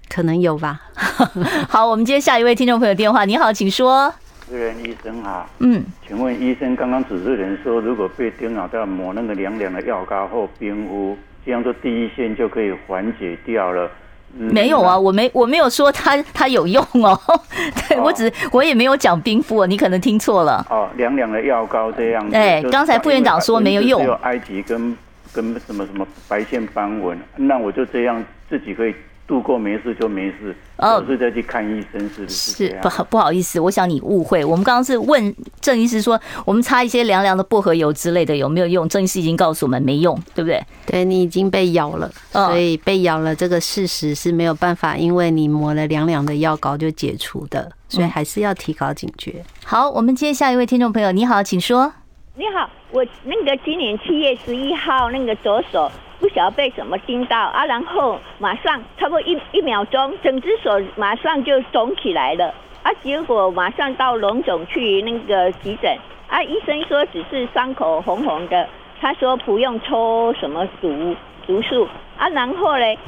[0.09, 0.83] 可能有吧。
[1.69, 3.25] 好，我们接下一位听众朋友电话。
[3.25, 4.15] 你好，请说。
[4.47, 13.91] 主持人医生好，嗯，请问医生刚刚主持人说，如果被叮咬，到抹那个凉凉的药膏或冰敷，这样做第一线就可以缓解掉了。
[14.37, 17.19] 嗯、没有啊，我没我没有说它它有用哦，
[17.89, 20.67] 对，我只我也没有讲冰敷，你可能听错了。
[20.69, 22.37] 哦，凉凉的药膏这样子。
[22.37, 24.01] 哎，刚才副院长说没有用。
[24.01, 24.95] 只有埃及跟
[25.33, 28.95] 跟什么什么白线斑纹，那我就这样自己可以。
[29.27, 32.67] 度过没事就没事，哦，是再去看医生，是不是？
[32.69, 34.45] 是不好不好意思，我想你误会。
[34.45, 38.87] 我们刚刚是问郑医师说，我们擦一些凉凉的薄荷油之类的有没有用？
[38.89, 40.63] 郑医师已经告诉我们没用，对不对？
[40.87, 49.43] 对，你已经被咬了，所以被咬了这个事实是没有办法，因为你抹了凉凉的药膏就解除的，所以还是要提高警觉。
[49.65, 51.91] 好，我们接下一位听众朋友，你好，请说。
[52.37, 55.91] 你好，我那个今年七月十一号那个左手。
[56.21, 62.55] 不晓得被什么叮到啊，然后马上差不多一一秒钟，整只手马上就肿起来了。
[62.83, 65.97] 啊，结果马上到龙总去那个急诊
[66.29, 68.69] 啊，医生说只是伤口红红的，
[69.01, 71.89] 他说不用抽什么毒毒素。
[72.17, 72.99] 啊，然后嘞，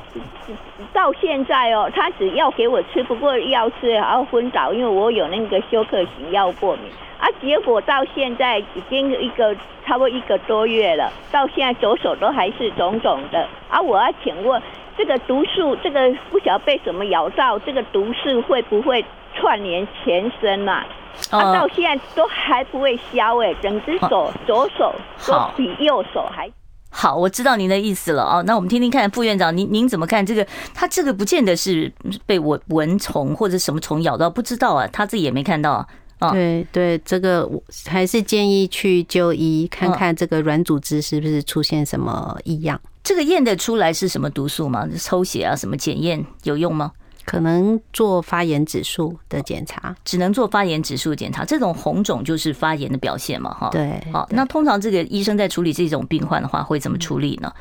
[0.92, 6.85] 到现在哦，他只要给我吃，不过要吃还要昏倒，因为我有那个休克型药过敏。
[7.19, 9.55] 啊，结果到现在已经一个
[9.87, 13.49] 差不多一个多月了，到现在左手都还是肿肿的。
[13.71, 14.61] 啊，我要请问，
[14.99, 19.03] 这个毒素，这个不晓得被什么咬到，这个毒素会不会
[19.35, 20.85] 串联全身呐？
[21.31, 24.95] 啊，到现在都还不会消哎，整只手左手
[25.27, 26.51] 都比右手还
[26.96, 27.14] 好。
[27.14, 28.42] 我知道您的意思了哦。
[28.46, 30.46] 那我们听听看，副院长您您怎么看这个？
[30.72, 31.92] 他这个不见得是
[32.24, 35.87] 被蚊蚊虫或者什么虫咬到，不知道啊，他自己也没看到。
[36.32, 42.80] 对对，这个我还是建议去就医看看这个软组织是不是出现什么异样。
[43.04, 44.88] 这个验得出来是什么毒素吗？
[44.98, 46.90] 抽血啊，什么检验有用吗？
[47.27, 51.45] 可能做发炎指数的检查，只能做发炎指数检查。
[51.45, 53.69] 这种红肿就是发炎的表现嘛，哈。
[53.73, 54.01] 对。
[54.12, 57.53] 好，那通常这个医生在处理这种病患的话，会怎么处理呢？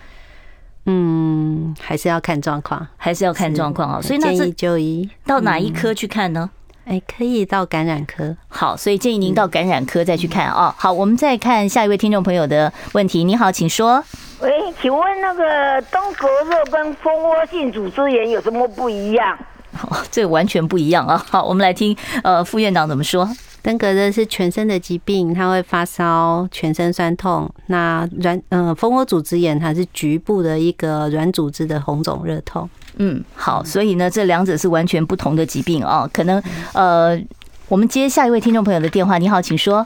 [0.86, 4.00] 嗯，还是要看状况，还是要看状况啊。
[4.00, 6.48] 所以那建议就医到哪一科去看呢？
[6.86, 8.38] 哎，可以到感染科。
[8.48, 10.76] 好，所以建议您到感染科再去看啊。
[10.78, 13.24] 好，我们再看下一位听众朋友的问题。
[13.24, 14.04] 你好，请说。
[14.42, 19.36] 喂，请问那个登革热跟蜂窝性组织炎有什么不一样？
[19.82, 21.18] 哦， 这个完全不一样啊。
[21.30, 23.28] 好，我们来听呃副院长怎么说。
[23.62, 27.52] 登革热是全身的疾病，它会发烧、全身酸痛。
[27.66, 32.70] 那软呃蜂窝组织炎它是局部的一个软组织的红肿热痛。
[32.98, 36.08] 嗯，好，所以呢，这两者是完全不同的疾病啊。
[36.14, 36.40] 可能
[36.76, 37.20] 呃，
[37.68, 39.18] 我们接下一位听众朋友的电话。
[39.18, 39.86] 你好，请说。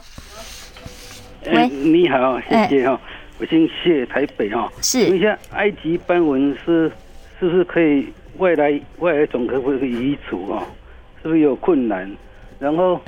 [1.46, 3.00] 喂，你好，谢谢哈，
[3.38, 4.70] 我姓谢，台北哈。
[4.82, 5.08] 是。
[5.08, 6.92] 问一下，埃及斑纹是
[7.40, 8.06] 是不是可以
[8.40, 10.66] 外来未来种可不可以移除啊？
[11.22, 12.10] 是不是有困难？
[12.58, 13.00] 然后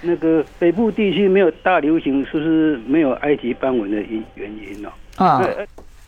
[0.00, 4.90] 那个北部地区没有大流行，是不是没有埃及斑纹的因原因呢？
[5.16, 5.40] 啊。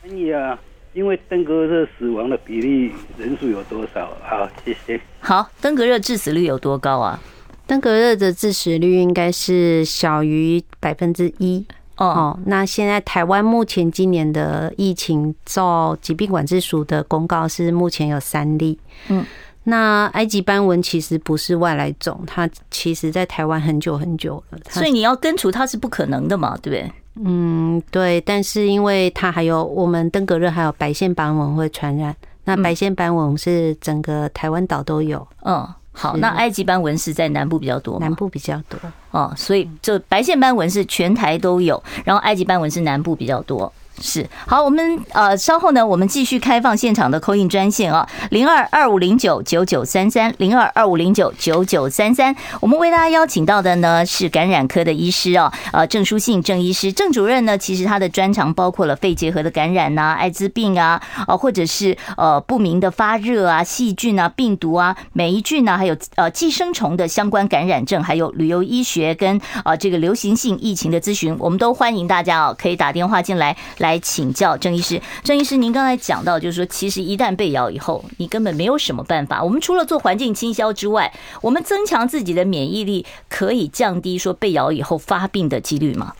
[0.03, 0.59] 可以啊。
[0.95, 4.17] 因为登革热死亡的比例人数有多少？
[4.23, 5.01] 好，谢谢。
[5.19, 7.21] 好，登革热致死率有多高啊？
[7.67, 11.67] 登革热的致死率应该是小于百分之一。
[11.97, 18.79] 哦，那现在台湾目前今年的疫情，照疾病管制署的公告是目前有三例。
[19.09, 19.25] 嗯，
[19.63, 26.93] 那埃及斑纹其实不是外来种，它其实在台湾很久很久了，所以你要根除它是不可能的嘛，对不对？
[27.25, 28.21] 嗯，对。
[28.23, 32.15] 但是因为它还有我们登革热，还有白线斑纹会传染。
[32.45, 35.27] 那白线斑纹是整个台湾岛都有。
[35.45, 35.67] 嗯。
[35.97, 38.79] 好，那埃及斑纹是在南部比较多，南部比较多。
[39.13, 43.73] 哦，所以就白线斑纹是全台都有，然后埃及斑纹是南部比较多。
[44.01, 52.35] 是好，我们呃稍后呢，我们继续开放现场的扣印专线啊，零二二五零九九九三三，零二二五零九九九三三。
[52.61, 73.57] 我们为大家邀请到的呢是感染科的医师啊，呃郑书信郑医师，郑主任呢，其实他的专长包括了肺结核的感染呐、艾滋病啊，啊或者是呃不明的发热啊、细菌啊、病毒啊、霉菌啊，还有呃寄生虫的相关感染症，还有旅游医学跟啊这个流行性疫情的咨询，我们都欢迎大家啊可以打电话进来。
[73.85, 79.45] 来请教郑医师，郑医师，您刚才讲到，就是说，其实一旦被咬以后，你根本没有什么办法。
[79.45, 81.13] 我们除了做环境清消之外，
[81.43, 86.15] 我们增强自己的免疫力，可以降低说被咬以后发病的几率吗？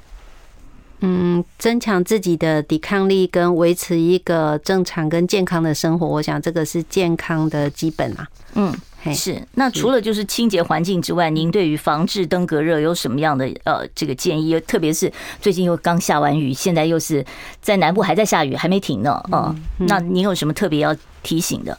[1.01, 8.29] 嗯，增强自己的抵抗力跟维持一个正常跟健康的生活，我想这个是健康的基本啊。
[8.55, 8.75] 嗯。
[9.13, 14.59] 是，那除了就是清洁环境之外，您对于防治登革热有什么样的呃这个建议？
[14.61, 17.25] 特别是最近又刚下完雨，现在又是
[17.61, 19.23] 在南部还在下雨，还没停呢。
[19.33, 21.77] 嗯，那您有什么特别要提醒的？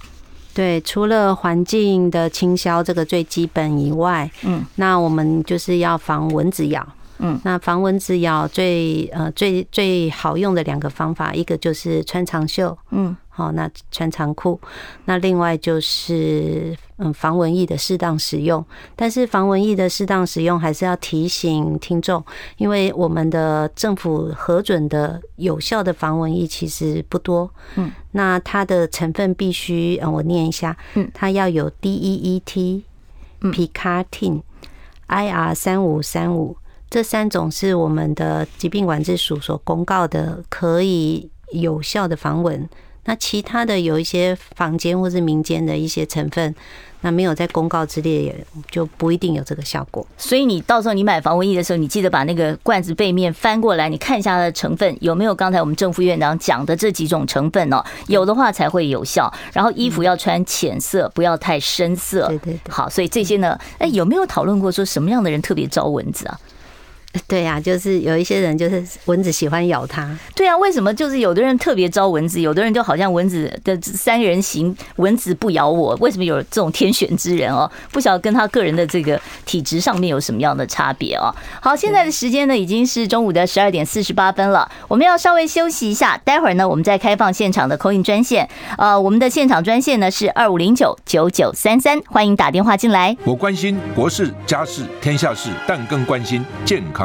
[0.53, 6.88] 对，除了环境的清消这个最基本以外，嗯，那我们就是要防蚊子咬。
[7.20, 14.59] 嗯，那防蚊子咬最呃最最好用的两个方法，一个就是穿长袖，嗯，好，那穿长裤，
[15.05, 18.63] 那另外就是嗯防蚊液的适当使用。
[18.97, 22.22] 但是防蚊液的适当使用还是要提醒听众，
[22.57, 32.84] 因为我们的政府核准的有效的防蚊液其实不多，嗯，那它的成分必须嗯我念一下，嗯，它要有 DEET、
[33.39, 34.41] Picatinny、
[35.07, 36.57] IR 三五三五。
[36.89, 42.69] 这三种是我们的疾病管制署所公告的可以有效的防蚊，
[43.05, 46.55] 那其他的有一些坊间或是民间的一些成分，
[47.01, 50.05] 那没有在公告之列，也就不一定有这个效果。
[50.17, 59.31] 所以你到时候你买防蚊液的时候，你记得把那个罐子背面翻过来，你看一下它的成分有没有刚才我们郑副院长讲的这几种成分哦，有的话才会有效。
[59.53, 62.27] 然后衣服要穿浅色，不要太深色。
[62.29, 62.71] 对对对。
[62.71, 66.39] 好，所以这些呢，哎，有没有讨论过说什么样的人特别招蚊子啊？
[67.28, 70.16] 对呀、啊，就是有一些人就是蚊子喜欢咬他。
[70.36, 75.95] 对啊，为什么就是有的人特别招蚊子，有的人就好像蚊子的三人行，蚊子不咬我。
[76.01, 77.70] 为什么有这种天选之人哦？
[77.91, 81.34] 不晓得跟他个人的这个体质上面有什么样的差别哦。
[81.61, 88.47] 好，现在的时间呢已经是中午的十二点四十八分了，我们要稍微休息一下，待会儿呢我们再开放现场的 call in 专线。
[88.78, 93.16] 呃，我们的现场专线呢是二五零九九九三三，欢迎打电话进来。
[93.24, 97.05] 我关心国事、家事、天下事，但更关心健康。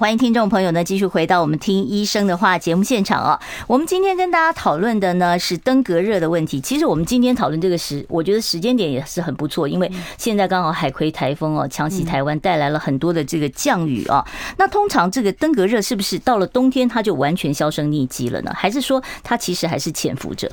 [0.00, 3.38] 欢迎听众朋友呢，继续回到我们听医生的话节目现场啊。
[3.66, 6.58] 我们今天跟大家讨论的呢是登革热的问题。
[6.58, 14.26] 其实我们今天讨论这个时，我觉得时间点也是很不错，因为现在刚好海葵台风哦强袭台湾，带来了很多的这个降雨啊。
[14.56, 18.50] 那通常这个登革热是不是到了冬天它就完全销声匿迹了呢？
[18.56, 20.50] 还是说它其实还是潜伏着？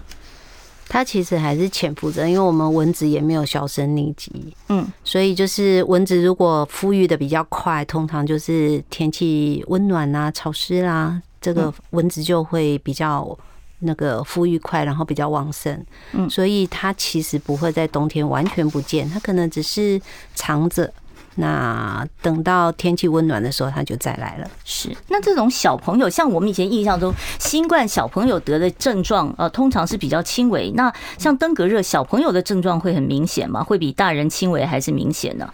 [0.89, 4.31] 它其实还是潜伏着，因为我们蚊子也没有销声匿迹，
[4.69, 13.37] 嗯，所以就是蚊子如果孵育的比较快，通常就是天气温暖啊、潮湿啦，这个蚊子就会比较
[13.79, 15.77] 那个孵育快，然后比较旺盛，
[16.13, 20.01] 嗯，所以它其实不会在冬天完全不见，它可能只是
[20.35, 20.91] 藏着。
[21.37, 24.49] 那等到天气温暖的时候，他就再来了。
[24.65, 30.71] 是，那这种小朋友，像我们以前印象中，新冠小朋友得的症状，呃，通常是比较轻微。
[30.71, 33.63] 那像登革热，小朋友的症状会很明显吗？
[33.63, 35.47] 会比大人轻微还是明显呢？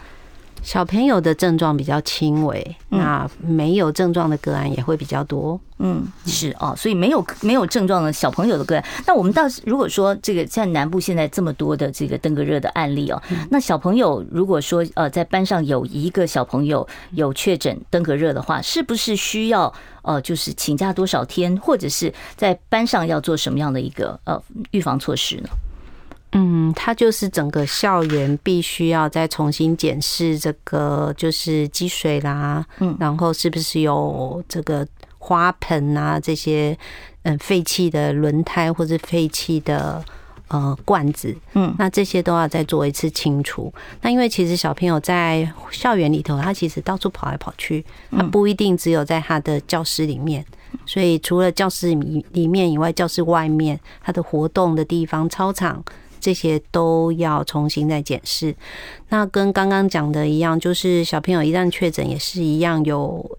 [0.63, 5.59] 小朋友的症状比较轻微，那没有症状的个案也会比较多。
[5.79, 19.71] 嗯，是哦，所以没有没有症状的小朋友的个案，那我们倒是如果说这个在南部现在这么多的这个登革热的案例哦，那小朋友如果说呃在班上有一个小朋友有确诊登革热的话，是不是需要
[20.03, 24.41] 呃就是请假多少天，或者是在班上要做什么样的一个呃
[24.71, 25.49] 预防措施呢？
[26.35, 34.85] 嗯，它就是整个校园必须要再重新检视这个，就是积水啦，嗯，然后是不是有这个
[35.19, 36.75] 花盆啊这些，
[37.21, 40.03] 嗯，废弃的轮胎或者废弃的
[40.47, 43.71] 呃罐子，嗯，那这些都要再做一次清除。
[44.01, 50.43] 那因为其实小朋友在校园里头，他其实到处跑来跑去，他不一定只有在他的教室里面，
[50.85, 55.83] 所以除了教室里里面以外，教室外面他的活动的地方，操场。
[56.23, 58.55] 这些都要重新再检视。
[59.09, 63.37] 那跟刚刚讲的一样，就是小朋友一旦确诊，也是一样有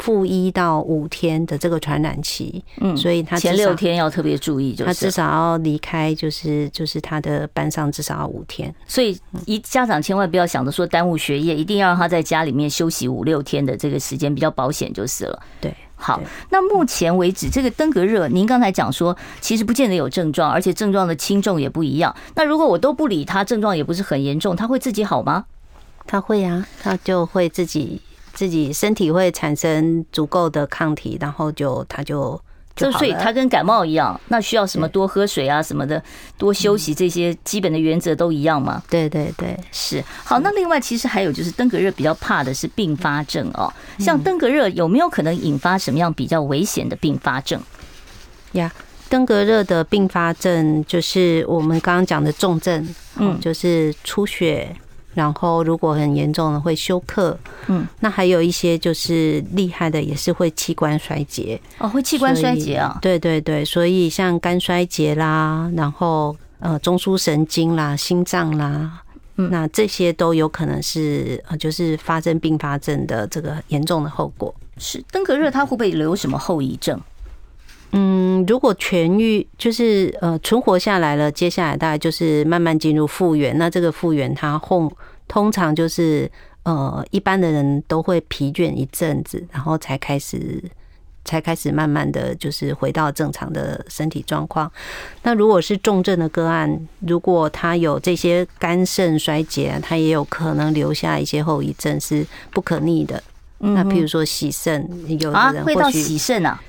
[0.00, 2.64] 负一到五天的这个传染期。
[2.80, 8.74] 嗯，所以他前六天要特别注意，就是他至少要离开，就是就是他的班上至少要五天。
[8.88, 9.16] 所以
[9.46, 15.40] 一家长千万不要想着说耽误学业，一定要让他在家里面休息五六天的这个时间比较保险就是了。
[15.60, 15.72] 对。
[15.96, 16.20] 好，
[16.50, 22.14] 那目前为止，这个登革热，您刚才讲说，其实不见得有症状，而且症状的轻重也不一样。
[22.34, 25.46] 那如果我都不理它，症状也不是很严重，它会自己好吗？
[26.06, 28.00] 它会啊，它就会自己
[28.32, 32.40] 自己身体会产生足够的抗体，然后就它就。
[32.76, 36.02] 就所以它跟感冒一样，那需要什么多喝水啊什么的，
[36.36, 38.82] 多休息，这些基本的原则都一样吗？
[38.90, 40.02] 对对对，是。
[40.24, 47.60] 好，那另外其实还有就是登革热比较怕的是并发症哦，像登革热有没有可能引发什么样比较危险的并发症？
[48.52, 48.72] 呀，
[49.08, 54.74] 登革热的并发症就是我们刚刚讲的重症，嗯，就是出血。
[55.14, 57.38] 然后，如果很严重的会休克，
[57.68, 61.60] 嗯，那还有一些就是厉害的，也是会器官衰竭。
[61.78, 69.02] 哦，会器官衰竭啊，对对对，所以像肝衰竭啦，然后呃中枢神经啦、心脏啦，
[69.36, 74.54] 嗯，那这些都有可能是呃就是发生并发症的这个严重的后果。
[74.76, 77.00] 是登革热，它会不会留什么后遗症？
[77.96, 83.56] 嗯，如果痊愈，就是呃存活下来了，接下来大概就是慢慢进入复原。
[83.56, 84.92] 那这个复原，它后
[85.28, 86.28] 通常就是
[86.64, 90.60] 呃一般的人都会疲倦一阵子，然后才开始
[91.24, 94.68] 才开始慢慢的就是回到正常的身体状况。
[95.22, 103.22] 那如果是重症的个案，如果他有这些肝肾衰竭，他也有可能留下一些后遗症是不可逆的。
[103.58, 104.84] 那譬如说洗肾，
[105.20, 106.60] 有的人会到洗肾啊。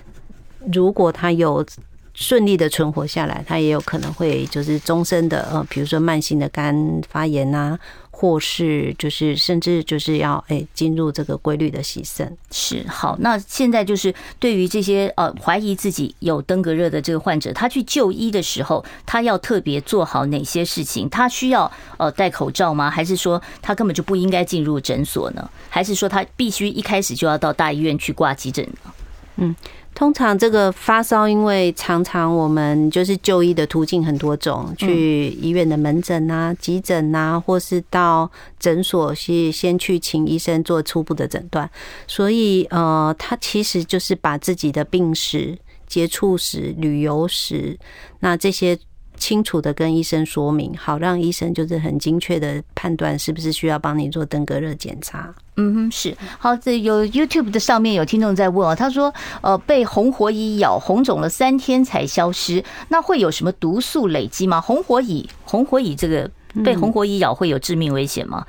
[0.71, 1.65] 如果他有
[2.13, 7.77] 顺利的存活下来，他也有可能会就是终身的呃，比如说慢性的肝发炎啊，
[8.09, 12.37] 或是就是甚至就是要诶进入这个规律的洗肾。
[12.51, 21.09] 是好，那现在就是对于这些呃怀疑自己有登革热的这个患者，他去就医的时候，他要特别做好哪些事情？
[21.09, 22.89] 他需要呃戴口罩吗？
[22.89, 25.49] 还是说他根本就不应该进入诊所呢？
[25.69, 28.93] 还是说他必须一开始就要到大医院去挂急诊呢？
[29.35, 29.53] 嗯。
[29.95, 38.29] 通常这个发烧，因为常常我们就是就医的途径很多种，去医院的门诊啊、急诊啊，或是到
[38.59, 41.67] 诊所去先去请医生做初步的诊断。
[42.05, 47.79] 所以呃，他其实就是把自己的病史、接触史、旅游史，
[48.19, 48.77] 那这些。
[49.17, 55.33] 清楚的跟医生说明，好让医生就是很精确的判断是不是需要帮你做登革热检查。
[55.57, 56.55] 嗯哼，是好。
[56.57, 64.59] 这有 YouTube 的上面有听众在问哦，他说呃被红火蚁咬红肿了三天才消失，那会有什么毒素累积吗？
[64.59, 66.29] 红火蚁，红火蚁这个
[66.63, 68.45] 被红火蚁咬会有致命危险吗？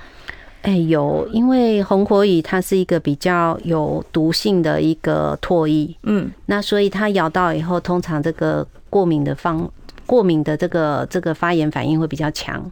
[0.63, 9.71] 哎、欸，有，因为红火蚁它是一个比较有毒性的一个唾液，嗯，那所以它咬到以后，通常这个过敏的方。
[10.07, 12.65] 过敏的这个这个发炎反应会比较强，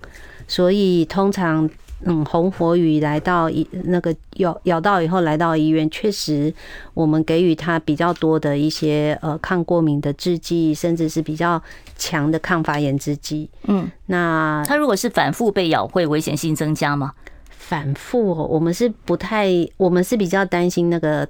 [0.48, 1.68] 所以通常
[2.04, 6.52] 嗯红火蚁来到一那个咬咬到以后来到医院，确实
[6.94, 11.60] 我们给予他比较多的一些呃抗过敏的制剂，甚至是比较
[11.96, 13.50] 强的抗发炎制剂。
[13.64, 17.12] 嗯，那他如果是反复被咬，会危险性增加吗？
[17.56, 21.26] 反复，我们是不太，我们是比较担心那个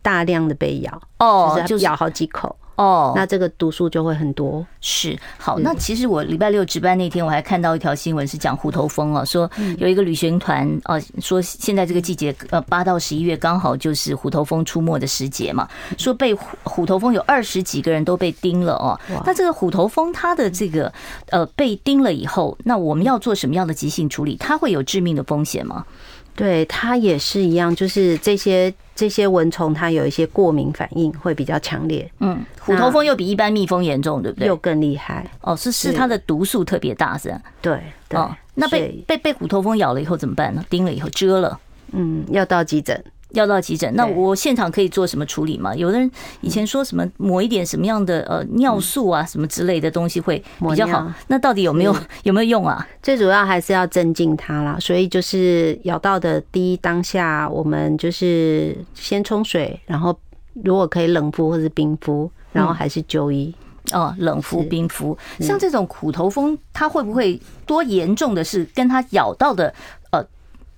[0.00, 2.56] 大量的被咬哦，就是咬好几口。
[2.76, 4.66] 哦，那这个毒素就会很多。
[4.80, 18.98] 是好，那其实我礼拜六值班那天，我还看到一条新闻是讲虎头蜂哦，说有一个旅行团哦，说现在这个季节呃八到十一月刚好就是虎头蜂出没的时节嘛，说被虎虎头蜂有二十几个人都被叮了哦。
[19.24, 20.92] 那这个虎头蜂它的这个
[21.30, 24.36] 呃被叮了以后，那我们要做什么样的急性处理？
[24.36, 25.86] 它会有致命的风险吗？
[26.34, 32.10] 对，它也是一样，就是这些这些蚊虫，它有一些过敏反应，会比较强烈。
[32.20, 34.48] 嗯，虎头蜂又比一般蜜蜂严重，对不对？
[34.48, 37.40] 又更厉害哦，是是它的毒素特别大，是吧？
[37.62, 38.18] 对对。
[38.18, 40.64] 哦，那被被被虎头蜂咬了以后怎么办呢？
[40.68, 41.58] 叮了以后蛰了，
[41.92, 43.04] 嗯，要到急诊。
[43.34, 45.74] 要到急诊，那我现场可以做什么处理吗？
[45.74, 46.10] 有的人
[46.40, 52.86] 以前说什么抹一点什么样的呃尿素啊什么之类的东西会比较好，那到底有没有有没有用啊？
[53.02, 60.18] 最主要还是要镇静它啦，所以就是咬到的第一当下，我们就是先冲水，然后
[60.62, 63.54] 如果可以冷敷或是冰敷，然后还是就医
[63.92, 65.16] 哦，冷敷冰敷。
[65.40, 69.74] 像这种苦头蜂，它会不会多严重的是跟它咬到的？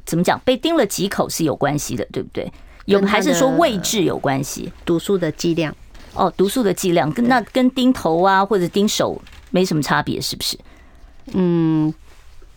[0.07, 0.41] 怎么讲？
[0.45, 2.51] 被叮了几口是有关系的，对不对？
[2.87, 4.73] 有还是说位置有关系？
[4.85, 5.75] 毒素的剂量
[6.15, 10.57] 哦，毒素的剂量跟那跟叮头啊或者叮手没什么差别，是不是？
[11.33, 11.93] 嗯，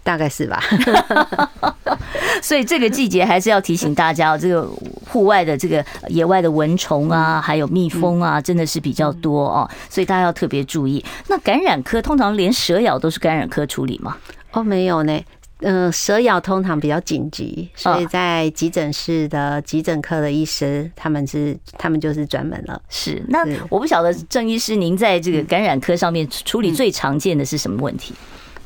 [0.03, 0.61] 大概是吧。
[2.41, 4.63] 所以这个季节还是要提醒大家，这个
[5.09, 11.03] 户外的这个野外的蚊虫啊，还有蜜蜂啊，真的是比较多哦，所以大家要特别注意。
[11.27, 14.15] 那感染科通常连蛇咬都是感染科处理吗？
[14.51, 15.19] 哦，没有呢。
[15.61, 22.81] 嗯，蛇咬通常比较紧急，所以在急诊室的急诊科的医师，他们是他们就是专门了。
[22.87, 28.13] 是，那我不晓得郑医师，您在这个感染科上面处理最常见的是什么问题？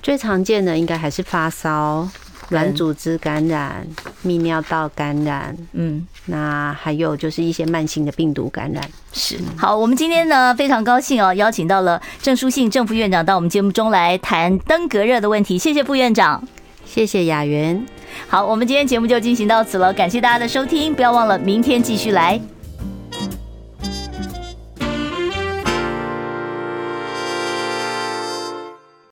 [0.03, 2.07] 最常见的应该还是发烧、
[2.49, 3.87] 软组织感染、
[4.23, 5.57] 泌尿道感染。
[5.71, 8.83] 嗯，那还有就是一些慢性的病毒感染。
[9.13, 15.57] 是，好，我们今天呢非常高兴哦，邀请到了郑书信郑副院长到我们节目中来谈登革热的问题。
[15.57, 16.45] 谢谢副院长。
[16.85, 17.85] 谢谢雅媛，
[18.27, 22.39] 好，我们今天节目就进行到此了，感谢大家的收听，不要忘了明天继续来。